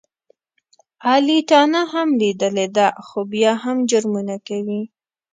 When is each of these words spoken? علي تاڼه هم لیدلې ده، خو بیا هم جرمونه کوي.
علي 1.09 1.39
تاڼه 1.49 1.81
هم 1.93 2.07
لیدلې 2.21 2.67
ده، 2.77 2.87
خو 3.05 3.19
بیا 3.31 3.51
هم 3.63 3.77
جرمونه 3.89 4.35
کوي. 4.47 4.81